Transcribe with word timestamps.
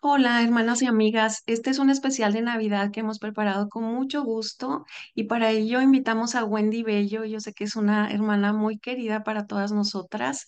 Hola, 0.00 0.42
hermanas 0.42 0.82
y 0.82 0.86
amigas. 0.86 1.42
Este 1.46 1.70
es 1.70 1.78
un 1.78 1.90
especial 1.90 2.32
de 2.32 2.42
Navidad 2.42 2.90
que 2.92 3.00
hemos 3.00 3.18
preparado 3.18 3.68
con 3.68 3.82
mucho 3.84 4.22
gusto 4.22 4.84
y 5.14 5.24
para 5.24 5.50
ello 5.50 5.80
invitamos 5.80 6.34
a 6.36 6.44
Wendy 6.44 6.82
Bello. 6.84 7.24
Yo 7.24 7.40
sé 7.40 7.52
que 7.52 7.64
es 7.64 7.74
una 7.76 8.10
hermana 8.10 8.52
muy 8.52 8.78
querida 8.78 9.24
para 9.24 9.46
todas 9.46 9.72
nosotras 9.72 10.46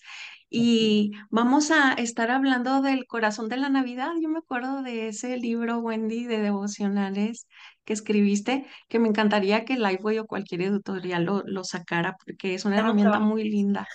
y 0.49 1.13
vamos 1.31 1.71
a 1.73 1.93
estar 1.95 2.31
hablando 2.31 2.81
del 2.83 3.07
corazón 3.07 3.49
de 3.49 3.57
la 3.57 3.69
Navidad. 3.71 4.11
Yo 4.21 4.29
me 4.29 4.39
acuerdo 4.39 4.83
de 4.83 5.09
ese 5.09 5.37
libro, 5.37 5.79
Wendy, 5.79 6.25
de 6.27 6.41
devocionales 6.41 7.47
que 7.85 7.93
escribiste, 7.93 8.67
que 8.89 8.99
me 9.01 9.09
encantaría 9.09 9.65
que 9.65 9.77
Lifeway 9.79 10.19
o 10.21 10.27
cualquier 10.27 10.63
editorial 10.63 11.25
lo, 11.25 11.43
lo 11.45 11.65
sacara 11.65 12.17
porque 12.25 12.55
es 12.55 12.65
una 12.65 12.77
Estamos 12.77 12.79
herramienta 12.79 13.11
trabajando. 13.11 13.35
muy 13.35 13.45
linda. 13.51 13.89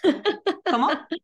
¿Cómo? 0.67 0.89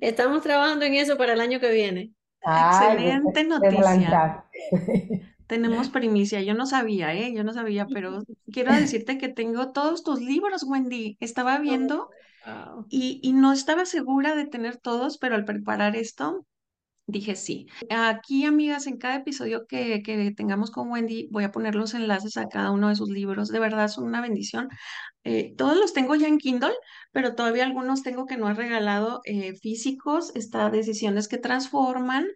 Estamos 0.00 0.42
trabajando 0.42 0.84
en 0.86 0.94
eso 0.94 1.16
para 1.18 1.34
el 1.34 1.40
año 1.40 1.60
que 1.60 1.70
viene. 1.72 2.12
Ay, 2.46 2.96
Excelente 2.96 3.32
te 3.32 3.44
noticia. 3.44 4.44
Tenemos 5.46 5.90
primicia, 5.90 6.42
yo 6.42 6.54
no 6.54 6.66
sabía, 6.66 7.14
¿eh? 7.14 7.32
Yo 7.34 7.44
no 7.44 7.52
sabía, 7.52 7.86
pero 7.86 8.22
quiero 8.52 8.72
decirte 8.74 9.18
que 9.18 9.28
tengo 9.28 9.70
todos 9.72 10.02
tus 10.02 10.20
libros, 10.20 10.64
Wendy. 10.64 11.16
Estaba 11.20 11.58
viendo 11.58 12.08
y 12.88 13.32
no 13.32 13.52
estaba 13.52 13.84
segura 13.84 14.34
de 14.34 14.46
tener 14.46 14.76
todos, 14.76 15.18
pero 15.18 15.34
al 15.34 15.44
preparar 15.44 15.96
esto 15.96 16.46
dije 17.06 17.36
sí. 17.36 17.66
Aquí, 17.90 18.44
amigas, 18.44 18.86
en 18.86 18.98
cada 18.98 19.16
episodio 19.16 19.66
que, 19.66 20.02
que 20.02 20.32
tengamos 20.32 20.70
con 20.70 20.90
Wendy, 20.90 21.28
voy 21.30 21.44
a 21.44 21.52
poner 21.52 21.74
los 21.74 21.94
enlaces 21.94 22.36
a 22.36 22.48
cada 22.48 22.70
uno 22.70 22.88
de 22.88 22.96
sus 22.96 23.08
libros. 23.08 23.48
De 23.48 23.60
verdad, 23.60 23.88
son 23.88 24.04
una 24.04 24.20
bendición. 24.20 24.68
Eh, 25.24 25.54
todos 25.56 25.76
los 25.76 25.92
tengo 25.92 26.14
ya 26.14 26.28
en 26.28 26.38
Kindle, 26.38 26.74
pero 27.12 27.34
todavía 27.34 27.64
algunos 27.64 28.02
tengo 28.02 28.26
que 28.26 28.36
no 28.36 28.48
he 28.50 28.54
regalado 28.54 29.20
eh, 29.24 29.54
físicos. 29.54 30.34
Está 30.34 30.70
Decisiones 30.70 31.28
que 31.28 31.38
Transforman 31.38 32.26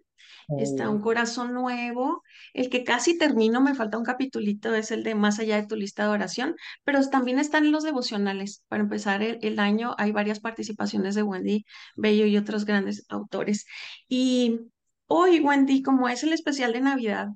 Está 0.59 0.89
Un 0.89 1.01
Corazón 1.01 1.53
Nuevo. 1.53 2.23
El 2.53 2.69
que 2.69 2.83
casi 2.83 3.17
termino, 3.17 3.61
me 3.61 3.75
falta 3.75 3.97
un 3.97 4.03
capitulito, 4.03 4.73
es 4.75 4.91
el 4.91 5.03
de 5.03 5.15
Más 5.15 5.39
allá 5.39 5.55
de 5.57 5.67
tu 5.67 5.75
lista 5.75 6.03
de 6.03 6.09
oración, 6.09 6.55
pero 6.83 7.07
también 7.09 7.39
están 7.39 7.71
los 7.71 7.83
devocionales. 7.83 8.63
Para 8.67 8.83
empezar 8.83 9.21
el, 9.23 9.59
año 9.59 9.95
hay 9.97 10.11
varias 10.11 10.39
participaciones 10.39 11.15
de 11.15 11.23
Wendy 11.23 11.65
Bello 11.95 12.25
y 12.25 12.37
otros 12.37 12.65
grandes 12.65 13.05
autores. 13.09 13.65
Y 14.07 14.59
hoy, 15.07 15.39
Wendy, 15.39 15.81
como 15.81 16.09
es 16.09 16.23
el 16.23 16.33
especial 16.33 16.73
de 16.73 16.81
Navidad, 16.81 17.27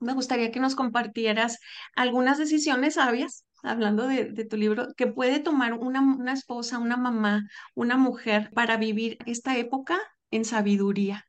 me 0.00 0.14
gustaría 0.14 0.50
que 0.50 0.60
nos 0.60 0.74
compartieras 0.74 1.58
algunas 1.94 2.38
decisiones 2.38 2.94
sabias, 2.94 3.44
hablando 3.62 4.06
de, 4.08 4.44
tu 4.44 4.56
libro, 4.56 4.88
que 4.96 5.06
puede 5.06 5.38
tomar 5.40 5.74
una 5.74 6.32
esposa, 6.32 6.78
una 6.78 6.96
mamá, 6.96 7.48
una 7.74 7.96
mujer 7.96 8.50
para 8.54 8.76
vivir 8.76 9.18
esta 9.26 9.56
época 9.58 9.98
en 10.30 10.44
sabiduría. 10.44 11.24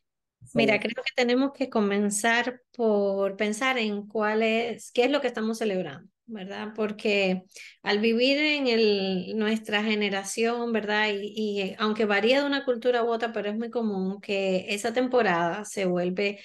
Mira, 0.53 0.79
creo 0.79 0.95
que 0.95 1.11
tenemos 1.15 1.51
que 1.53 1.69
comenzar 1.69 2.61
por 2.75 3.35
pensar 3.37 3.77
en 3.77 4.07
cuál 4.07 4.41
es, 4.43 4.91
qué 4.91 5.03
es 5.05 5.11
lo 5.11 5.21
que 5.21 5.27
estamos 5.27 5.59
celebrando, 5.59 6.09
¿verdad? 6.25 6.73
Porque 6.75 7.43
al 7.83 7.99
vivir 7.99 8.37
en 8.39 8.67
el, 8.67 9.37
nuestra 9.37 9.83
generación, 9.83 10.71
¿verdad? 10.73 11.09
Y, 11.13 11.61
y, 11.61 11.75
aunque 11.77 12.05
varía 12.05 12.41
de 12.41 12.47
una 12.47 12.65
cultura 12.65 13.03
u 13.03 13.07
otra, 13.09 13.31
pero 13.33 13.49
es 13.49 13.57
muy 13.57 13.69
común 13.69 14.19
que 14.21 14.65
esa 14.73 14.93
temporada 14.93 15.63
se 15.65 15.85
vuelve 15.85 16.39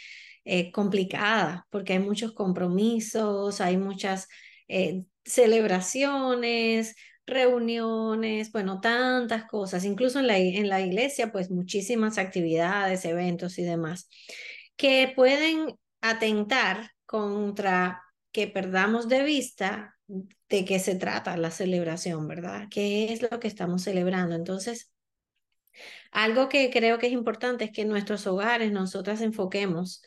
eh, 0.44 0.72
complicada 0.72 1.66
porque 1.70 1.94
hay 1.94 1.98
muchos 2.00 2.32
compromisos, 2.32 3.60
hay 3.60 3.76
muchas 3.76 4.28
eh, 4.68 5.04
celebraciones 5.24 6.94
reuniones, 7.26 8.52
bueno, 8.52 8.80
tantas 8.80 9.44
cosas, 9.46 9.84
incluso 9.84 10.20
en 10.20 10.26
la, 10.26 10.38
en 10.38 10.68
la 10.68 10.80
iglesia, 10.80 11.32
pues 11.32 11.50
muchísimas 11.50 12.18
actividades, 12.18 13.04
eventos 13.04 13.58
y 13.58 13.62
demás, 13.62 14.08
que 14.76 15.12
pueden 15.14 15.78
atentar 16.00 16.90
contra 17.06 18.02
que 18.32 18.48
perdamos 18.48 19.08
de 19.08 19.22
vista 19.24 19.96
de 20.06 20.64
qué 20.64 20.78
se 20.78 20.94
trata 20.96 21.36
la 21.36 21.50
celebración, 21.50 22.28
¿verdad? 22.28 22.68
¿Qué 22.70 23.12
es 23.12 23.22
lo 23.22 23.40
que 23.40 23.48
estamos 23.48 23.82
celebrando? 23.82 24.34
Entonces, 24.34 24.91
algo 26.10 26.48
que 26.48 26.70
creo 26.70 26.98
que 26.98 27.06
es 27.08 27.12
importante 27.12 27.64
es 27.64 27.72
que 27.72 27.82
en 27.82 27.88
nuestros 27.88 28.26
hogares 28.26 28.72
nosotras 28.72 29.20
enfoquemos 29.20 30.02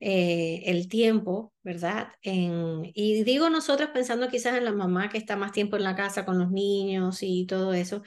eh, 0.00 0.62
el 0.66 0.88
tiempo, 0.88 1.52
¿verdad? 1.62 2.08
Y 2.22 3.22
digo 3.24 3.50
nosotras 3.50 3.90
pensando 3.92 4.28
quizás 4.28 4.56
en 4.56 4.64
la 4.64 4.72
mamá 4.72 5.08
que 5.10 5.18
está 5.18 5.36
más 5.36 5.52
tiempo 5.52 5.76
en 5.76 5.84
la 5.84 5.94
casa 5.96 6.24
con 6.24 6.38
los 6.38 6.50
niños 6.50 7.18
y 7.22 7.46
todo 7.46 7.74
eso, 7.74 8.02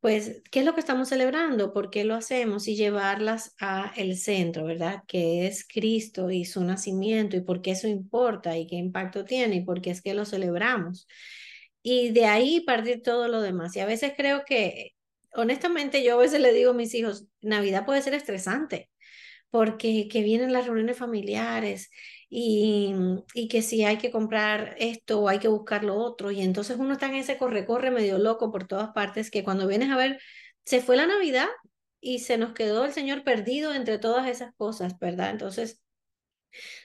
pues, 0.00 0.42
¿qué 0.50 0.60
es 0.60 0.64
lo 0.64 0.74
que 0.74 0.80
estamos 0.80 1.08
celebrando? 1.08 1.72
¿Por 1.72 1.90
qué 1.90 2.04
lo 2.04 2.14
hacemos? 2.14 2.68
Y 2.68 2.76
llevarlas 2.76 3.54
a 3.60 3.92
el 3.96 4.16
centro, 4.16 4.64
¿verdad? 4.64 5.02
Que 5.08 5.46
es 5.46 5.66
Cristo 5.66 6.30
y 6.30 6.44
su 6.44 6.62
nacimiento 6.64 7.36
y 7.36 7.40
por 7.40 7.62
qué 7.62 7.72
eso 7.72 7.88
importa 7.88 8.56
y 8.56 8.66
qué 8.66 8.76
impacto 8.76 9.24
tiene 9.24 9.56
y 9.56 9.64
por 9.64 9.80
qué 9.82 9.90
es 9.90 10.02
que 10.02 10.14
lo 10.14 10.24
celebramos. 10.24 11.08
Y 11.82 12.10
de 12.10 12.26
ahí 12.26 12.60
partir 12.60 13.02
todo 13.02 13.28
lo 13.28 13.40
demás. 13.40 13.76
Y 13.76 13.80
a 13.80 13.86
veces 13.86 14.12
creo 14.16 14.44
que 14.44 14.95
honestamente, 15.36 16.02
yo 16.02 16.14
a 16.14 16.18
veces 16.22 16.40
le 16.40 16.52
digo 16.52 16.70
a 16.72 16.74
mis 16.74 16.94
hijos, 16.94 17.26
Navidad 17.40 17.86
puede 17.86 18.02
ser 18.02 18.14
estresante, 18.14 18.90
porque 19.50 20.08
que 20.08 20.22
vienen 20.22 20.52
las 20.52 20.66
reuniones 20.66 20.98
familiares 20.98 21.90
y, 22.28 22.94
y 23.34 23.48
que 23.48 23.62
si 23.62 23.84
hay 23.84 23.98
que 23.98 24.10
comprar 24.10 24.76
esto 24.78 25.20
o 25.20 25.28
hay 25.28 25.38
que 25.38 25.48
buscar 25.48 25.84
lo 25.84 25.96
otro, 25.96 26.30
y 26.30 26.42
entonces 26.42 26.76
uno 26.78 26.94
está 26.94 27.08
en 27.08 27.16
ese 27.16 27.38
corre-corre 27.38 27.90
medio 27.90 28.18
loco 28.18 28.52
por 28.52 28.66
todas 28.66 28.90
partes, 28.92 29.30
que 29.30 29.44
cuando 29.44 29.66
vienes 29.68 29.90
a 29.90 29.96
ver, 29.96 30.20
se 30.64 30.80
fue 30.82 30.96
la 30.96 31.06
Navidad 31.06 31.48
y 32.00 32.20
se 32.20 32.38
nos 32.38 32.52
quedó 32.52 32.84
el 32.84 32.92
Señor 32.92 33.24
perdido 33.24 33.74
entre 33.74 33.98
todas 33.98 34.28
esas 34.28 34.54
cosas, 34.56 34.98
¿verdad? 34.98 35.30
Entonces, 35.30 35.80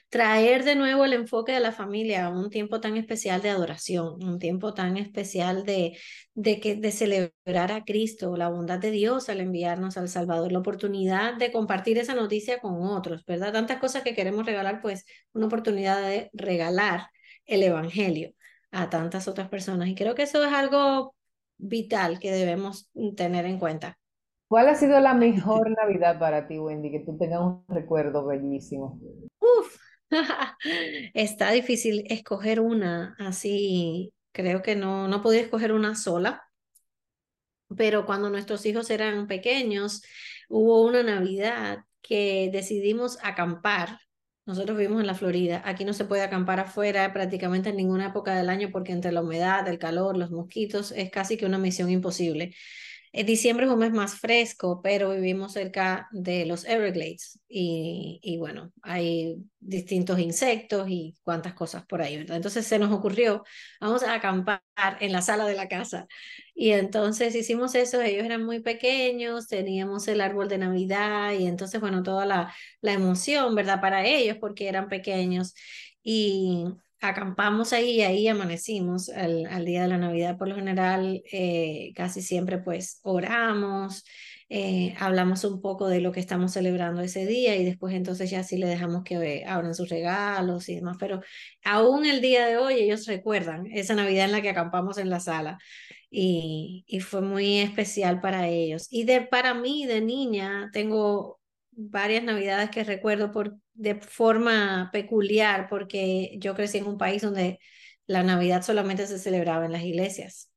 traer 0.08 0.64
de 0.64 0.76
nuevo 0.76 1.04
el 1.04 1.12
enfoque 1.14 1.52
de 1.52 1.60
la 1.60 1.72
familia 1.72 2.26
a 2.26 2.30
un 2.30 2.50
tiempo 2.50 2.80
tan 2.80 2.96
especial 2.96 3.42
de 3.42 3.50
adoración, 3.50 4.22
un 4.22 4.38
tiempo 4.38 4.74
tan 4.74 4.96
especial 4.96 5.64
de, 5.64 5.98
de, 6.34 6.60
que, 6.60 6.76
de 6.76 6.92
celebrar 6.92 7.72
a 7.72 7.84
Cristo, 7.84 8.36
la 8.36 8.48
bondad 8.48 8.78
de 8.78 8.90
Dios 8.90 9.28
al 9.28 9.40
enviarnos 9.40 9.96
al 9.96 10.08
Salvador, 10.08 10.52
la 10.52 10.58
oportunidad 10.60 11.34
de 11.36 11.52
compartir 11.52 11.98
esa 11.98 12.14
noticia 12.14 12.60
con 12.60 12.82
otros, 12.82 13.24
¿verdad? 13.24 13.52
Tantas 13.52 13.78
cosas 13.78 14.02
que 14.02 14.14
queremos 14.14 14.46
regalar, 14.46 14.80
pues 14.82 15.04
una 15.32 15.46
oportunidad 15.46 16.02
de 16.02 16.30
regalar 16.32 17.08
el 17.46 17.62
Evangelio 17.62 18.34
a 18.70 18.90
tantas 18.90 19.28
otras 19.28 19.48
personas. 19.48 19.88
Y 19.88 19.94
creo 19.94 20.14
que 20.14 20.22
eso 20.22 20.44
es 20.44 20.52
algo 20.52 21.14
vital 21.58 22.18
que 22.18 22.32
debemos 22.32 22.90
tener 23.16 23.46
en 23.46 23.58
cuenta. 23.58 23.98
¿Cuál 24.52 24.68
ha 24.68 24.74
sido 24.74 25.00
la 25.00 25.14
mejor 25.14 25.70
Navidad 25.70 26.18
para 26.18 26.46
ti, 26.46 26.58
Wendy? 26.58 26.90
Que 26.90 27.00
tú 27.00 27.16
tengas 27.16 27.40
un 27.40 27.64
recuerdo 27.68 28.26
bellísimo. 28.26 29.00
Uf, 29.40 29.78
está 31.14 31.52
difícil 31.52 32.04
escoger 32.10 32.60
una, 32.60 33.16
así 33.18 34.12
creo 34.30 34.60
que 34.60 34.76
no, 34.76 35.08
no 35.08 35.22
podía 35.22 35.40
escoger 35.40 35.72
una 35.72 35.94
sola, 35.94 36.42
pero 37.78 38.04
cuando 38.04 38.28
nuestros 38.28 38.66
hijos 38.66 38.90
eran 38.90 39.26
pequeños, 39.26 40.02
hubo 40.50 40.82
una 40.82 41.02
Navidad 41.02 41.86
que 42.02 42.50
decidimos 42.52 43.16
acampar. 43.22 44.00
Nosotros 44.44 44.76
vivimos 44.76 45.00
en 45.00 45.06
la 45.06 45.14
Florida, 45.14 45.62
aquí 45.64 45.86
no 45.86 45.94
se 45.94 46.04
puede 46.04 46.24
acampar 46.24 46.60
afuera 46.60 47.10
prácticamente 47.14 47.70
en 47.70 47.76
ninguna 47.76 48.08
época 48.08 48.34
del 48.34 48.50
año 48.50 48.68
porque 48.70 48.92
entre 48.92 49.12
la 49.12 49.22
humedad, 49.22 49.66
el 49.66 49.78
calor, 49.78 50.18
los 50.18 50.30
mosquitos 50.30 50.92
es 50.92 51.10
casi 51.10 51.38
que 51.38 51.46
una 51.46 51.56
misión 51.56 51.88
imposible. 51.88 52.54
En 53.12 53.26
diciembre 53.26 53.66
es 53.66 53.72
un 53.72 53.78
mes 53.78 53.92
más 53.92 54.14
fresco, 54.18 54.80
pero 54.82 55.10
vivimos 55.10 55.52
cerca 55.52 56.08
de 56.12 56.46
los 56.46 56.64
Everglades 56.64 57.38
y, 57.48 58.18
y, 58.22 58.38
bueno, 58.38 58.72
hay 58.82 59.36
distintos 59.60 60.18
insectos 60.18 60.88
y 60.88 61.14
cuantas 61.22 61.52
cosas 61.54 61.84
por 61.86 62.00
ahí, 62.00 62.16
¿verdad? 62.16 62.36
Entonces 62.38 62.66
se 62.66 62.78
nos 62.78 62.90
ocurrió, 62.90 63.44
vamos 63.80 64.02
a 64.02 64.14
acampar 64.14 64.62
en 65.00 65.12
la 65.12 65.20
sala 65.22 65.44
de 65.46 65.54
la 65.54 65.68
casa. 65.68 66.06
Y 66.54 66.70
entonces 66.72 67.34
hicimos 67.34 67.74
eso, 67.74 68.00
ellos 68.00 68.24
eran 68.24 68.44
muy 68.44 68.60
pequeños, 68.60 69.46
teníamos 69.48 70.08
el 70.08 70.20
árbol 70.22 70.48
de 70.48 70.58
Navidad 70.58 71.32
y 71.32 71.46
entonces, 71.46 71.80
bueno, 71.80 72.02
toda 72.02 72.24
la, 72.26 72.54
la 72.80 72.92
emoción, 72.94 73.54
¿verdad? 73.54 73.80
Para 73.80 74.06
ellos 74.06 74.38
porque 74.40 74.68
eran 74.68 74.88
pequeños. 74.88 75.54
Y 76.02 76.64
acampamos 77.02 77.72
ahí 77.72 77.96
y 77.96 78.02
ahí 78.02 78.28
amanecimos 78.28 79.08
al, 79.10 79.64
día 79.64 79.82
de 79.82 79.88
la 79.88 79.98
Navidad. 79.98 80.38
Por 80.38 80.48
lo 80.48 80.54
general, 80.54 81.22
eh, 81.32 81.92
casi 81.96 82.22
siempre 82.22 82.58
pues 82.58 83.00
oramos, 83.02 84.04
eh, 84.48 84.94
hablamos 84.98 85.44
un 85.44 85.60
poco 85.60 85.88
de 85.88 86.00
lo 86.00 86.12
que 86.12 86.20
estamos 86.20 86.52
celebrando 86.52 87.02
ese 87.02 87.26
día 87.26 87.56
y 87.56 87.64
después 87.64 87.94
entonces 87.94 88.30
ya 88.30 88.44
sí 88.44 88.56
le 88.56 88.68
dejamos 88.68 89.02
que 89.02 89.44
abran 89.46 89.74
sus 89.74 89.88
regalos 89.88 90.68
y 90.68 90.76
demás. 90.76 90.96
Pero 91.00 91.20
aún 91.64 92.06
el 92.06 92.20
día 92.20 92.46
de 92.46 92.56
hoy 92.56 92.74
ellos 92.74 93.06
recuerdan 93.06 93.66
esa 93.72 93.94
Navidad 93.94 94.26
en 94.26 94.32
la 94.32 94.42
que 94.42 94.50
acampamos 94.50 94.96
en 94.98 95.10
la 95.10 95.20
sala. 95.20 95.58
Y, 96.10 96.84
y 96.86 97.00
fue 97.00 97.22
muy 97.22 97.58
especial 97.58 98.20
para 98.20 98.46
ellos. 98.48 98.86
Y 98.90 99.04
de, 99.04 99.22
para 99.22 99.54
mí, 99.54 99.86
de 99.86 100.02
niña, 100.02 100.70
tengo 100.72 101.40
varias 101.72 102.22
navidades 102.24 102.70
que 102.70 102.84
recuerdo 102.84 103.32
por, 103.32 103.56
de 103.74 103.96
forma 103.96 104.90
peculiar 104.92 105.66
porque 105.68 106.36
yo 106.38 106.54
crecí 106.54 106.78
en 106.78 106.86
un 106.86 106.98
país 106.98 107.22
donde 107.22 107.58
la 108.06 108.22
Navidad 108.22 108.62
solamente 108.62 109.06
se 109.06 109.18
celebraba 109.18 109.66
en 109.66 109.72
las 109.72 109.82
iglesias. 109.82 110.50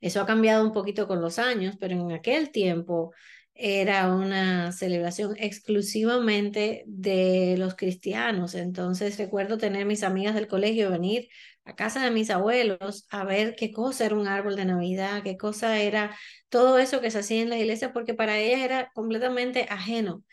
Eso 0.00 0.20
ha 0.20 0.26
cambiado 0.26 0.64
un 0.64 0.72
poquito 0.72 1.06
con 1.06 1.20
los 1.20 1.38
años, 1.38 1.76
pero 1.80 1.94
en 1.94 2.12
aquel 2.12 2.50
tiempo 2.50 3.12
era 3.54 4.12
una 4.14 4.72
celebración 4.72 5.34
exclusivamente 5.38 6.84
de 6.86 7.56
los 7.58 7.74
cristianos. 7.74 8.54
Entonces 8.54 9.18
recuerdo 9.18 9.58
tener 9.58 9.86
mis 9.86 10.02
amigas 10.02 10.34
del 10.34 10.48
colegio 10.48 10.90
venir 10.90 11.28
a 11.64 11.74
casa 11.76 12.02
de 12.04 12.10
mis 12.10 12.30
abuelos 12.30 13.06
a 13.10 13.24
ver 13.24 13.54
qué 13.56 13.72
cosa 13.72 14.06
era 14.06 14.16
un 14.16 14.26
árbol 14.26 14.56
de 14.56 14.64
Navidad, 14.64 15.22
qué 15.22 15.36
cosa 15.36 15.80
era 15.80 16.16
todo 16.48 16.78
eso 16.78 17.00
que 17.00 17.10
se 17.10 17.18
hacía 17.20 17.42
en 17.42 17.50
la 17.50 17.58
iglesia, 17.58 17.92
porque 17.92 18.14
para 18.14 18.38
ellas 18.38 18.60
era 18.62 18.90
completamente 18.94 19.66
ajeno. 19.70 20.24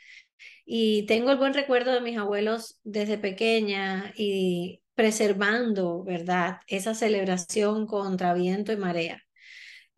Y 0.66 1.06
tengo 1.08 1.32
el 1.32 1.38
buen 1.38 1.54
recuerdo 1.54 1.94
de 1.94 2.02
mis 2.02 2.18
abuelos 2.18 2.80
desde 2.84 3.18
pequeña 3.18 4.14
y 4.16 4.82
preservando, 4.96 6.04
¿verdad? 6.04 6.60
Esa 6.68 6.94
celebración 6.96 7.88
contra 7.88 8.34
viento 8.34 8.72
y 8.72 8.78
marea. 8.78 9.24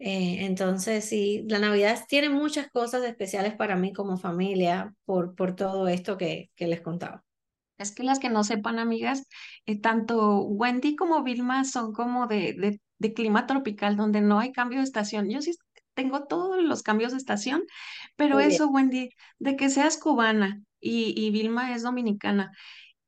Eh, 0.02 0.46
entonces, 0.46 1.06
sí, 1.08 1.46
la 1.48 1.60
Navidad 1.60 2.00
tiene 2.10 2.30
muchas 2.30 2.70
cosas 2.72 3.04
especiales 3.06 3.56
para 3.56 3.76
mí 3.78 3.94
como 3.94 4.18
familia 4.18 4.94
por, 5.06 5.36
por 5.36 5.56
todo 5.56 5.88
esto 5.88 6.18
que, 6.18 6.52
que 6.56 6.68
les 6.68 6.82
contaba. 6.82 7.24
Es 7.78 7.92
que 7.92 8.04
las 8.04 8.20
que 8.20 8.30
no 8.30 8.44
sepan, 8.44 8.78
amigas, 8.80 9.28
eh, 9.66 9.80
tanto 9.80 10.42
Wendy 10.44 10.96
como 10.96 11.24
Vilma 11.24 11.64
son 11.66 11.94
como 11.94 12.28
de, 12.28 12.54
de, 12.54 12.80
de 13.00 13.14
clima 13.14 13.48
tropical, 13.48 13.98
donde 13.98 14.22
no 14.22 14.40
hay 14.40 14.52
cambio 14.52 14.78
de 14.80 14.84
estación. 14.86 15.30
Yo 15.30 15.42
sí 15.42 15.54
tengo 15.96 16.26
todos 16.28 16.62
los 16.64 16.84
cambios 16.84 17.12
de 17.12 17.18
estación, 17.18 17.64
pero 18.16 18.40
Muy 18.40 18.46
bien. 18.46 18.62
eso, 18.62 18.68
Wendy, 18.70 19.10
de 19.40 19.56
que 19.56 19.70
seas 19.70 19.98
cubana 19.98 20.62
y, 20.80 21.14
y 21.18 21.32
Vilma 21.32 21.74
es 21.76 21.82
dominicana, 21.84 22.52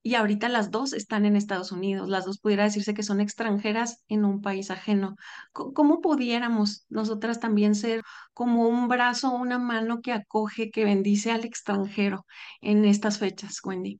y 0.04 0.16
ahorita 0.16 0.50
las 0.50 0.72
dos 0.72 0.94
están 0.94 1.26
en 1.26 1.36
Estados 1.38 1.72
Unidos, 1.72 2.10
las 2.10 2.26
dos 2.26 2.40
pudiera 2.40 2.64
decirse 2.66 2.94
que 2.94 3.04
son 3.04 3.22
extranjeras 3.22 4.04
en 4.10 4.26
un 4.26 4.42
país 4.42 4.70
ajeno. 4.72 5.16
¿Cómo 5.54 6.02
pudiéramos 6.02 6.86
nosotras 6.90 7.40
también 7.40 7.76
ser 7.76 8.04
como 8.34 8.68
un 8.68 8.88
brazo, 8.90 9.32
una 9.32 9.60
mano 9.60 10.02
que 10.02 10.12
acoge, 10.14 10.72
que 10.72 10.86
bendice 10.86 11.32
al 11.32 11.46
extranjero 11.46 12.26
en 12.62 12.86
estas 12.86 13.20
fechas, 13.20 13.60
Wendy? 13.64 14.00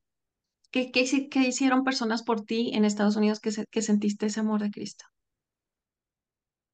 ¿Qué, 0.70 0.90
qué, 0.92 1.02
hici- 1.04 1.28
qué 1.30 1.40
hicieron 1.48 1.84
personas 1.84 2.22
por 2.22 2.42
ti 2.44 2.72
en 2.74 2.84
Estados 2.84 3.16
Unidos 3.16 3.40
que, 3.40 3.52
se- 3.52 3.66
que 3.70 3.82
sentiste 3.82 4.26
ese 4.26 4.40
amor 4.40 4.62
de 4.62 4.70
Cristo? 4.70 5.06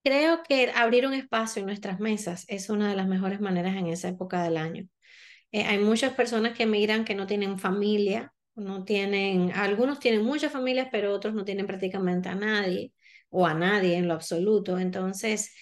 Creo 0.02 0.42
que 0.48 0.70
abrir 0.74 1.06
un 1.06 1.12
espacio 1.14 1.60
en 1.60 1.66
nuestras 1.66 2.00
mesas 2.00 2.44
es 2.48 2.70
una 2.70 2.88
de 2.88 2.96
las 2.96 3.06
mejores 3.08 3.40
maneras 3.40 3.76
en 3.76 3.86
esa 3.86 4.08
época 4.08 4.42
del 4.42 4.56
año. 4.56 4.86
Eh, 5.52 5.64
hay 5.64 5.78
muchas 5.80 6.14
personas 6.14 6.56
que 6.56 6.66
migran 6.66 7.04
que 7.04 7.14
no 7.16 7.26
tienen 7.26 7.58
familia, 7.58 8.34
no 8.60 8.84
tienen, 8.84 9.52
algunos 9.52 9.98
tienen 10.00 10.24
muchas 10.24 10.52
familias, 10.52 10.88
pero 10.92 11.12
otros 11.12 11.34
no 11.34 11.44
tienen 11.44 11.66
prácticamente 11.66 12.28
a 12.28 12.34
nadie 12.34 12.92
o 13.30 13.46
a 13.46 13.54
nadie 13.54 13.96
en 13.96 14.08
lo 14.08 14.14
absoluto. 14.14 14.78
Entonces, 14.78 15.54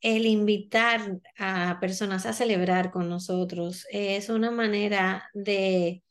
el 0.00 0.26
invitar 0.26 1.20
a 1.38 1.78
personas 1.80 2.26
a 2.26 2.32
celebrar 2.32 2.90
con 2.90 3.08
nosotros 3.08 3.86
es 3.90 4.28
una 4.28 4.50
manera 4.50 5.28
de 5.34 6.02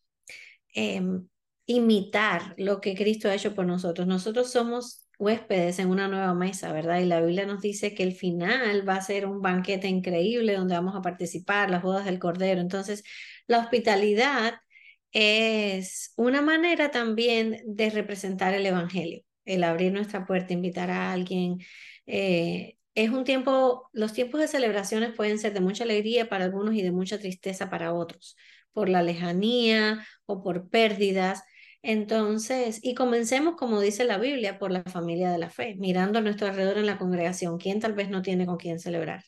em, 0.74 1.28
imitar 1.66 2.54
lo 2.58 2.82
que 2.82 2.96
Cristo 2.96 3.30
ha 3.30 3.36
hecho 3.36 3.56
por 3.56 3.66
nosotros. 3.66 4.08
Nosotros 4.08 4.52
somos 4.52 5.08
huéspedes 5.18 5.80
en 5.80 5.90
una 5.90 6.08
nueva 6.08 6.34
mesa, 6.34 6.74
¿verdad? 6.74 7.00
Y 7.00 7.06
la 7.06 7.22
Biblia 7.22 7.46
nos 7.46 7.62
dice 7.62 7.94
que 7.94 8.04
el 8.04 8.14
final 8.14 8.88
va 8.88 8.96
a 8.98 9.02
ser 9.02 9.26
un 9.26 9.42
banquete 9.42 9.88
increíble 9.88 10.56
donde 10.56 10.76
vamos 10.76 10.96
a 10.96 11.02
participar, 11.02 11.70
las 11.70 11.84
bodas 11.84 12.06
del 12.06 12.20
Cordero. 12.20 12.62
Entonces, 12.62 13.04
la 13.48 13.60
hospitalidad 13.60 14.56
es 15.18 16.14
una 16.18 16.42
manera 16.42 16.92
también 16.92 17.62
de 17.66 17.90
representar 17.90 18.54
el 18.54 18.66
Evangelio, 18.66 19.24
el 19.46 19.64
abrir 19.64 19.94
nuestra 19.94 20.26
puerta, 20.26 20.54
invitar 20.54 20.92
a 20.92 21.14
alguien. 21.14 21.60
eh, 22.06 22.78
es 22.96 23.10
un 23.12 23.24
tiempo, 23.26 23.90
los 23.94 24.14
tiempos 24.14 24.40
de 24.42 24.48
celebraciones 24.48 25.14
pueden 25.16 25.40
ser 25.40 25.54
de 25.54 25.62
mucha 25.62 25.84
alegría 25.86 26.30
para 26.30 26.46
algunos 26.46 26.76
y 26.76 26.82
de 26.82 26.92
mucha 26.92 27.18
tristeza 27.20 27.70
para 27.70 27.94
otros, 27.94 28.38
por 28.74 28.90
la 28.90 29.04
lejanía 29.04 30.06
o 30.26 30.44
por 30.44 30.70
pérdidas. 30.70 31.44
Entonces, 31.82 32.80
y 32.84 32.96
comencemos, 32.96 33.56
como 33.58 33.80
dice 33.82 34.06
la 34.06 34.18
Biblia, 34.18 34.60
por 34.60 34.72
la 34.72 34.84
familia 34.84 35.32
de 35.32 35.38
la 35.38 35.50
fe, 35.50 35.76
mirando 35.78 36.20
a 36.20 36.22
nuestro 36.22 36.48
alrededor 36.48 36.78
en 36.78 36.86
la 36.88 36.98
congregación, 36.98 37.58
quién 37.58 37.80
tal 37.80 37.94
vez 37.94 38.10
no 38.10 38.22
tiene 38.22 38.46
con 38.46 38.58
quién 38.58 38.80
celebrar. 38.80 39.24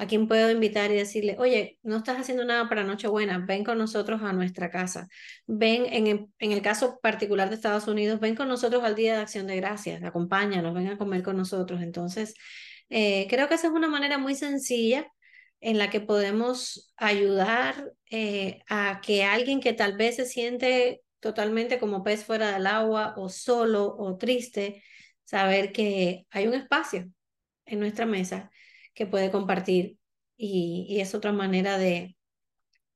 ¿A 0.00 0.06
quién 0.06 0.26
puedo 0.28 0.50
invitar 0.50 0.90
y 0.90 0.94
decirle, 0.94 1.36
oye, 1.38 1.78
no 1.82 1.98
estás 1.98 2.18
haciendo 2.18 2.46
nada 2.46 2.70
para 2.70 2.84
Nochebuena, 2.84 3.44
ven 3.46 3.64
con 3.64 3.76
nosotros 3.76 4.22
a 4.22 4.32
nuestra 4.32 4.70
casa? 4.70 5.08
Ven, 5.46 5.84
en 5.92 6.06
el, 6.06 6.26
en 6.38 6.52
el 6.52 6.62
caso 6.62 6.98
particular 7.02 7.50
de 7.50 7.56
Estados 7.56 7.86
Unidos, 7.86 8.18
ven 8.18 8.34
con 8.34 8.48
nosotros 8.48 8.82
al 8.82 8.94
Día 8.94 9.16
de 9.16 9.20
Acción 9.20 9.46
de 9.46 9.56
Gracias, 9.56 10.02
acompáñanos, 10.02 10.72
ven 10.72 10.88
a 10.88 10.96
comer 10.96 11.22
con 11.22 11.36
nosotros. 11.36 11.82
Entonces, 11.82 12.34
eh, 12.88 13.26
creo 13.28 13.46
que 13.46 13.56
esa 13.56 13.66
es 13.66 13.74
una 13.74 13.88
manera 13.88 14.16
muy 14.16 14.34
sencilla 14.34 15.06
en 15.60 15.76
la 15.76 15.90
que 15.90 16.00
podemos 16.00 16.94
ayudar 16.96 17.92
eh, 18.10 18.60
a 18.70 19.02
que 19.04 19.24
alguien 19.24 19.60
que 19.60 19.74
tal 19.74 19.98
vez 19.98 20.16
se 20.16 20.24
siente 20.24 21.02
totalmente 21.20 21.78
como 21.78 22.02
pez 22.02 22.24
fuera 22.24 22.52
del 22.52 22.66
agua 22.66 23.12
o 23.18 23.28
solo 23.28 23.94
o 23.98 24.16
triste, 24.16 24.82
saber 25.24 25.72
que 25.72 26.26
hay 26.30 26.46
un 26.46 26.54
espacio 26.54 27.10
en 27.66 27.80
nuestra 27.80 28.06
mesa 28.06 28.50
que 29.00 29.06
puede 29.06 29.30
compartir 29.30 29.98
y, 30.36 30.84
y 30.90 31.00
es 31.00 31.14
otra 31.14 31.32
manera 31.32 31.78
de 31.78 32.18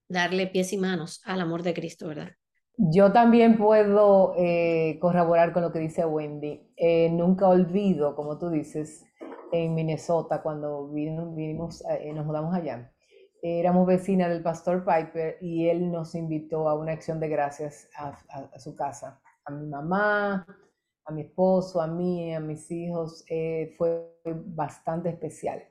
darle 0.08 0.46
pies 0.46 0.74
y 0.74 0.76
manos 0.76 1.22
al 1.24 1.40
amor 1.40 1.62
de 1.62 1.72
Cristo, 1.72 2.08
¿verdad? 2.08 2.32
Yo 2.76 3.10
también 3.10 3.56
puedo 3.56 4.34
eh, 4.36 4.98
corroborar 5.00 5.54
con 5.54 5.62
lo 5.62 5.72
que 5.72 5.78
dice 5.78 6.04
Wendy. 6.04 6.60
Eh, 6.76 7.08
nunca 7.10 7.48
olvido, 7.48 8.14
como 8.16 8.38
tú 8.38 8.50
dices, 8.50 9.06
en 9.50 9.74
Minnesota, 9.74 10.42
cuando 10.42 10.88
vino- 10.88 11.32
vinimos, 11.34 11.82
eh, 11.88 12.12
nos 12.12 12.26
mudamos 12.26 12.54
allá, 12.54 12.92
éramos 13.42 13.86
vecinas 13.86 14.28
del 14.28 14.42
pastor 14.42 14.84
Piper 14.84 15.38
y 15.40 15.68
él 15.70 15.90
nos 15.90 16.14
invitó 16.14 16.68
a 16.68 16.74
una 16.74 16.92
acción 16.92 17.18
de 17.18 17.28
gracias 17.30 17.88
a, 17.96 18.18
a- 18.28 18.50
a 18.54 18.58
su 18.58 18.76
casa. 18.76 19.22
A 19.46 19.50
mi 19.52 19.66
mamá, 19.66 20.46
a 21.06 21.12
mi 21.12 21.22
esposo, 21.22 21.80
a 21.80 21.86
mí, 21.86 22.34
a 22.34 22.40
mis 22.40 22.70
hijos. 22.70 23.24
eh, 23.30 23.74
fue 23.78 24.18
bastante 24.46 25.08
especial. 25.10 25.62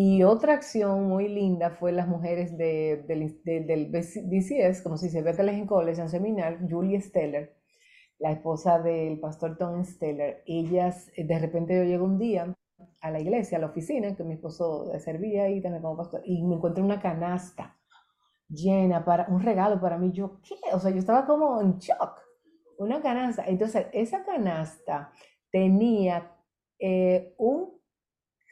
Y 0.00 0.22
otra 0.22 0.54
acción 0.54 1.08
muy 1.08 1.26
linda 1.28 1.70
fue 1.70 1.90
las 1.92 2.06
mujeres 2.08 2.56
de- 2.56 3.04
del, 3.08 3.42
de- 3.44 3.60
del 3.70 3.86
BCS, 3.90 4.82
como 4.82 4.96
se 4.96 5.06
dice, 5.06 5.22
Bethlehem 5.22 5.66
College 5.66 6.00
and 6.00 6.10
Seminar, 6.10 6.58
Julie 6.70 7.00
Steller, 7.00 7.56
la 8.18 8.32
esposa 8.32 8.78
del 8.80 9.20
pastor 9.20 9.58
Tom 9.58 9.84
Steller. 9.84 10.42
Ellas, 10.46 11.10
eh, 11.16 11.24
de 11.26 11.38
repente 11.38 11.76
yo 11.76 11.84
llego 11.84 12.04
un 12.06 12.18
día 12.18 12.54
a 13.02 13.10
la 13.10 13.20
iglesia, 13.20 13.58
a 13.58 13.60
la 13.62 13.68
oficina, 13.68 14.16
que 14.16 14.24
mi 14.24 14.34
esposo 14.34 14.92
servía 15.00 15.44
ahí 15.44 15.60
también 15.62 15.82
como 15.82 15.96
pastor, 15.98 16.22
y 16.24 16.42
me 16.44 16.56
encuentro 16.56 16.84
una 16.84 17.00
canasta 17.00 17.76
llena 18.48 19.04
para 19.04 19.26
un 19.28 19.42
regalo 19.42 19.80
para 19.80 19.98
mí. 19.98 20.12
Yo, 20.12 20.40
¿qué? 20.42 20.54
O 20.72 20.78
sea, 20.80 20.90
yo 20.90 20.98
estaba 20.98 21.26
como 21.26 21.60
en 21.60 21.78
shock. 21.78 22.18
Una 22.78 23.00
canasta. 23.02 23.44
Entonces, 23.46 23.86
esa 23.92 24.24
canasta 24.24 25.12
tenía 25.50 26.30
eh, 26.78 27.34
un 27.38 27.77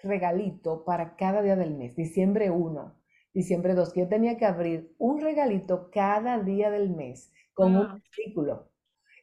regalito 0.02 0.84
para 0.84 1.16
cada 1.16 1.42
día 1.42 1.56
del 1.56 1.74
mes, 1.76 1.96
diciembre 1.96 2.50
1, 2.50 2.94
diciembre 3.34 3.74
2, 3.74 3.92
que 3.92 4.00
yo 4.00 4.08
tenía 4.08 4.36
que 4.36 4.46
abrir 4.46 4.94
un 4.98 5.20
regalito 5.20 5.90
cada 5.90 6.38
día 6.40 6.70
del 6.70 6.90
mes 6.90 7.32
con 7.54 7.76
un 7.76 7.84
Wow. 7.84 8.00
artículo. 8.06 8.70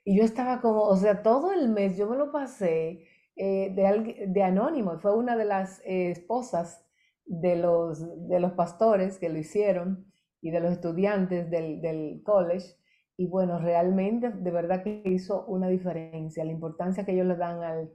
Y 0.04 0.18
yo 0.18 0.24
estaba 0.24 0.62
como, 0.62 0.84
o 0.84 0.96
sea, 0.98 1.22
todo 1.24 1.52
el 1.54 1.70
mes 1.70 1.98
yo 1.98 2.08
me 2.10 2.18
lo 2.18 2.32
pasé 2.32 3.06
eh, 3.36 3.72
de, 3.74 4.26
de 4.28 4.44
anónimo. 4.44 5.00
Fue 5.00 5.16
una 5.16 5.36
de 5.38 5.46
las 5.46 5.80
eh, 5.86 6.12
esposas 6.12 6.86
de 7.26 7.56
los, 7.56 8.28
de 8.28 8.40
los 8.40 8.54
pastores 8.54 9.18
que 9.20 9.30
lo 9.30 9.38
hicieron 9.40 10.06
y 10.42 10.52
de 10.52 10.60
los 10.60 10.74
estudiantes 10.74 11.50
del, 11.50 11.82
del 11.82 12.22
college. 12.26 12.76
Y 13.16 13.28
bueno, 13.28 13.60
realmente 13.60 14.30
de 14.32 14.52
verdad 14.52 14.84
que 14.84 15.02
hizo 15.06 15.46
una 15.46 15.70
diferencia, 15.70 16.44
la 16.44 16.52
importancia 16.52 17.06
que 17.06 17.14
ellos 17.14 17.28
le 17.28 17.36
dan 17.38 17.62
al, 17.64 17.92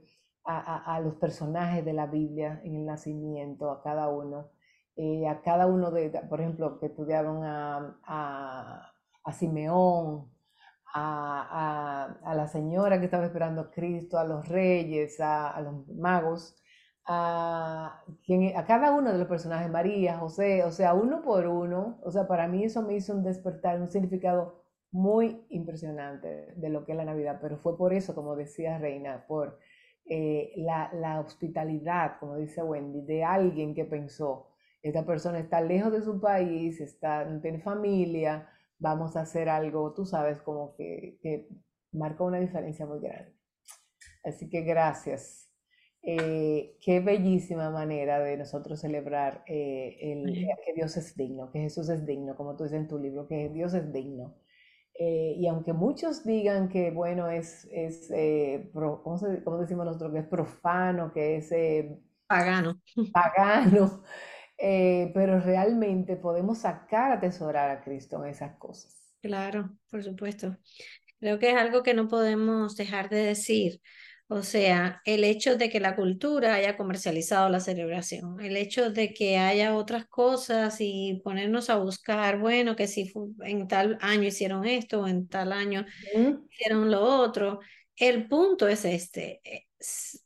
a, 0.49 0.99
los 1.01 1.15
personajes 1.15 1.85
de 1.85 1.93
la 1.93 2.07
Biblia 2.07 2.61
en 2.63 2.75
el 2.75 2.85
nacimiento, 2.85 3.69
a 3.69 3.83
cada 3.83 4.09
uno, 4.09 4.49
eh, 4.95 5.27
a 5.27 5.41
cada 5.41 5.67
uno 5.67 5.91
de, 5.91 6.09
por 6.27 6.41
ejemplo, 6.41 6.79
que 6.79 6.87
estudiaron 6.87 7.43
a, 7.43 8.01
a, 8.05 9.33
Simeón, 9.33 10.31
a, 10.93 12.33
la 12.35 12.47
señora 12.47 12.99
que 12.99 13.05
estaba 13.05 13.25
esperando 13.25 13.61
a 13.61 13.71
Cristo, 13.71 14.17
a 14.17 14.23
los 14.23 14.47
reyes, 14.47 15.19
a, 15.19 15.61
los 15.61 15.87
magos, 15.89 16.55
a, 17.05 18.03
a 18.55 18.65
cada 18.65 18.91
uno 18.91 19.11
de 19.11 19.19
los 19.19 19.27
personajes, 19.27 19.69
María, 19.69 20.17
José, 20.17 20.63
o 20.63 20.71
sea, 20.71 20.95
uno 20.95 21.21
por 21.21 21.45
uno, 21.45 21.99
o 22.03 22.11
sea, 22.11 22.27
para 22.27 22.47
mí 22.47 22.63
eso 22.63 22.81
me 22.81 22.95
hizo 22.95 23.13
un 23.13 23.23
despertar, 23.23 23.79
un 23.79 23.91
significado 23.91 24.63
muy 24.91 25.45
impresionante 25.49 26.53
de 26.55 26.69
lo 26.69 26.85
que 26.85 26.93
es 26.93 26.97
la 26.97 27.05
Navidad, 27.05 27.37
pero 27.39 27.57
fue 27.57 27.77
por 27.77 27.93
eso, 27.93 28.15
como 28.15 28.35
decía 28.35 28.79
Reina, 28.79 29.25
por 29.27 29.59
eh, 30.05 30.53
la, 30.57 30.91
la 30.93 31.19
hospitalidad, 31.19 32.19
como 32.19 32.37
dice 32.37 32.63
Wendy, 32.63 33.01
de 33.01 33.23
alguien 33.23 33.73
que 33.73 33.85
pensó, 33.85 34.47
esta 34.81 35.05
persona 35.05 35.39
está 35.39 35.61
lejos 35.61 35.91
de 35.91 36.01
su 36.01 36.19
país, 36.19 36.79
está, 36.81 37.25
no 37.25 37.41
tiene 37.41 37.59
familia, 37.59 38.49
vamos 38.77 39.15
a 39.15 39.21
hacer 39.21 39.49
algo, 39.49 39.93
tú 39.93 40.05
sabes, 40.05 40.41
como 40.41 40.73
que, 40.75 41.17
que 41.21 41.47
marca 41.91 42.23
una 42.23 42.39
diferencia 42.39 42.85
muy 42.85 42.99
grande. 42.99 43.33
Así 44.23 44.49
que 44.49 44.61
gracias. 44.61 45.49
Eh, 46.01 46.77
qué 46.81 47.01
bellísima 47.01 47.69
manera 47.71 48.19
de 48.19 48.37
nosotros 48.37 48.79
celebrar 48.79 49.43
eh, 49.47 49.97
el, 50.01 50.47
que 50.65 50.73
Dios 50.73 50.95
es 50.95 51.15
digno, 51.15 51.51
que 51.51 51.59
Jesús 51.59 51.89
es 51.89 52.05
digno, 52.05 52.37
como 52.37 52.55
tú 52.55 52.63
dices 52.63 52.79
en 52.79 52.87
tu 52.87 52.97
libro, 52.97 53.27
que 53.27 53.49
Dios 53.49 53.73
es 53.73 53.91
digno. 53.91 54.35
Eh, 54.99 55.35
y 55.37 55.47
aunque 55.47 55.73
muchos 55.73 56.25
digan 56.25 56.69
que, 56.69 56.91
bueno, 56.91 57.29
es, 57.29 57.67
es 57.71 58.11
eh, 58.11 58.69
pro- 58.73 59.01
¿cómo, 59.03 59.17
se- 59.17 59.43
cómo 59.45 59.59
decimos 59.59 59.85
nosotros? 59.87 60.11
Que 60.13 60.19
es 60.19 60.27
profano, 60.27 61.13
que 61.13 61.37
es 61.37 61.51
eh, 61.53 61.99
Pagano. 62.27 62.79
pagano, 63.11 64.03
eh, 64.57 65.11
pero 65.13 65.39
realmente 65.39 66.15
podemos 66.17 66.59
sacar, 66.59 67.11
atesorar 67.11 67.69
a 67.71 67.81
Cristo 67.83 68.23
en 68.23 68.31
esas 68.31 68.57
cosas. 68.57 68.95
Claro, 69.21 69.77
por 69.89 70.03
supuesto. 70.03 70.57
Creo 71.19 71.39
que 71.39 71.51
es 71.51 71.57
algo 71.57 71.83
que 71.83 71.93
no 71.93 72.07
podemos 72.07 72.75
dejar 72.77 73.09
de 73.09 73.17
decir. 73.23 73.81
O 74.31 74.43
sea, 74.43 75.01
el 75.05 75.23
hecho 75.23 75.57
de 75.57 75.69
que 75.69 75.79
la 75.79 75.95
cultura 75.95 76.53
haya 76.53 76.77
comercializado 76.77 77.49
la 77.49 77.59
celebración, 77.59 78.39
el 78.39 78.57
hecho 78.57 78.91
de 78.91 79.11
que 79.11 79.39
haya 79.39 79.75
otras 79.75 80.05
cosas 80.05 80.77
y 80.79 81.19
ponernos 81.23 81.71
a 81.71 81.77
buscar, 81.77 82.37
bueno, 82.37 82.75
que 82.75 82.85
si 82.87 83.11
en 83.41 83.67
tal 83.67 83.97
año 84.01 84.27
hicieron 84.27 84.65
esto 84.65 85.01
o 85.01 85.07
en 85.07 85.27
tal 85.27 85.51
año 85.51 85.83
hicieron 86.51 86.91
lo 86.91 87.01
otro. 87.01 87.59
El 87.95 88.27
punto 88.27 88.67
es 88.67 88.85
este, 88.85 89.41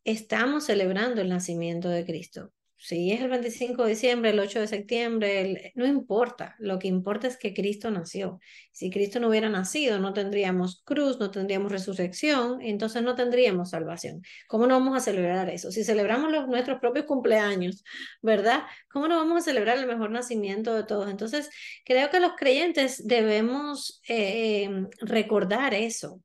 estamos 0.03 0.65
celebrando 0.65 1.21
el 1.21 1.29
nacimiento 1.29 1.87
de 1.87 2.05
Cristo. 2.05 2.51
Si 2.83 3.13
es 3.13 3.21
el 3.21 3.29
25 3.29 3.83
de 3.83 3.91
diciembre, 3.91 4.31
el 4.31 4.39
8 4.41 4.59
de 4.59 4.67
septiembre, 4.67 5.71
no 5.75 5.85
importa, 5.85 6.53
lo 6.59 6.79
que 6.79 6.89
importa 6.89 7.27
es 7.27 7.37
que 7.37 7.53
Cristo 7.53 7.89
nació. 7.91 8.41
Si 8.73 8.89
Cristo 8.89 9.21
no 9.21 9.29
hubiera 9.29 9.47
nacido, 9.47 9.99
no 9.99 10.11
tendríamos 10.11 10.81
cruz, 10.83 11.17
no 11.17 11.31
tendríamos 11.31 11.71
resurrección, 11.71 12.61
entonces 12.61 13.01
no 13.01 13.15
tendríamos 13.15 13.69
salvación. 13.69 14.21
¿Cómo 14.49 14.67
no 14.67 14.73
vamos 14.77 14.97
a 14.97 14.99
celebrar 14.99 15.49
eso? 15.49 15.71
Si 15.71 15.85
celebramos 15.85 16.29
los, 16.29 16.49
nuestros 16.49 16.81
propios 16.81 17.05
cumpleaños, 17.05 17.85
¿verdad? 18.21 18.63
¿Cómo 18.91 19.07
no 19.07 19.15
vamos 19.15 19.37
a 19.37 19.45
celebrar 19.45 19.77
el 19.77 19.87
mejor 19.87 20.11
nacimiento 20.11 20.75
de 20.75 20.83
todos? 20.83 21.09
Entonces, 21.09 21.49
creo 21.85 22.09
que 22.09 22.19
los 22.19 22.33
creyentes 22.35 23.07
debemos 23.07 24.01
eh, 24.09 24.63
em, 24.63 24.89
recordar 24.99 25.73
eso. 25.73 26.21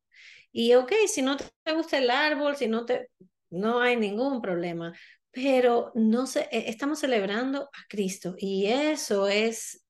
Y 0.50 0.74
ok, 0.74 0.92
si 1.06 1.22
no 1.22 1.36
te 1.36 1.72
gusta 1.72 1.98
el 1.98 2.10
árbol, 2.10 2.56
si 2.56 2.66
no 2.66 2.84
te, 2.84 3.10
no 3.50 3.80
hay 3.80 3.96
ningún 3.96 4.40
problema, 4.42 4.92
pero 5.40 5.92
no 5.94 6.26
sé, 6.26 6.48
e- 6.50 6.68
estamos 6.68 6.98
celebrando 6.98 7.62
a 7.64 7.86
Cristo 7.88 8.34
y 8.38 8.66
eso 8.66 9.28
es 9.28 9.84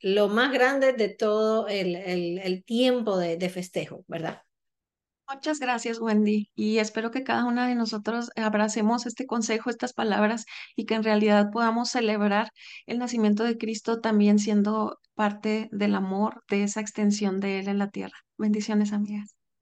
lo 0.00 0.28
más 0.28 0.52
grande 0.52 0.92
de 0.92 1.08
todo 1.08 1.66
el, 1.66 1.96
el, 1.96 2.38
el 2.38 2.64
tiempo 2.64 3.18
de, 3.18 3.36
de 3.36 3.48
festejo, 3.50 4.04
¿verdad? 4.06 4.42
Muchas 5.28 5.58
gracias, 5.58 5.98
Wendy, 5.98 6.50
y 6.54 6.78
espero 6.78 7.10
que 7.10 7.24
cada 7.24 7.44
una 7.46 7.66
de 7.66 7.74
nosotros 7.74 8.30
abracemos 8.36 9.06
este 9.06 9.26
consejo, 9.26 9.70
estas 9.70 9.92
palabras, 9.92 10.44
y 10.76 10.84
que 10.86 10.94
en 10.94 11.02
realidad 11.02 11.50
podamos 11.50 11.90
celebrar 11.90 12.50
el 12.86 12.98
nacimiento 12.98 13.42
de 13.42 13.58
Cristo 13.58 14.00
también 14.00 14.38
siendo 14.38 15.00
parte 15.14 15.68
del 15.72 15.96
amor, 15.96 16.44
de 16.48 16.62
esa 16.64 16.80
extensión 16.80 17.40
de 17.40 17.58
Él 17.60 17.68
en 17.68 17.78
la 17.78 17.90
tierra. 17.90 18.18
Bendiciones, 18.38 18.92
amigas. 18.92 19.34